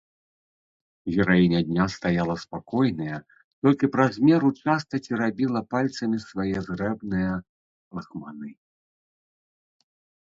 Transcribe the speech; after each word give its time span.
Гераіня 1.15 1.59
дня 1.67 1.85
стаяла 1.95 2.35
спакойная, 2.43 3.19
толькі 3.67 3.91
праз 3.95 4.13
меру 4.29 4.49
часта 4.63 5.01
церабіла 5.11 5.61
пальцамі 5.75 6.17
свае 6.27 6.57
зрэбныя 6.69 7.33
лахманы. 7.99 8.49